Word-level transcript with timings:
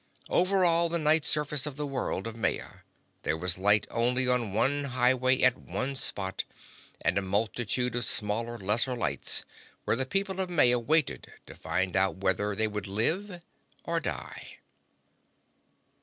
Over 0.29 0.65
all 0.65 0.89
the 0.89 0.97
night 0.97 1.25
surface 1.25 1.67
of 1.67 1.75
the 1.75 1.85
world 1.85 2.25
of 2.25 2.35
Maya 2.35 2.69
there 3.21 3.37
was 3.37 3.59
light 3.59 3.85
only 3.91 4.27
on 4.27 4.51
one 4.51 4.85
highway 4.85 5.43
at 5.43 5.59
one 5.59 5.93
spot, 5.93 6.43
and 7.01 7.19
a 7.19 7.21
multitude 7.21 7.95
of 7.95 8.03
smaller, 8.03 8.57
lesser 8.57 8.95
lights 8.95 9.45
where 9.85 9.95
the 9.95 10.07
people 10.07 10.39
of 10.39 10.49
Maya 10.49 10.79
waited 10.79 11.31
to 11.45 11.53
find 11.53 11.95
out 11.95 12.17
whether 12.17 12.55
they 12.55 12.67
would 12.67 12.87
live 12.87 13.43
or 13.83 13.99
die. 13.99 14.57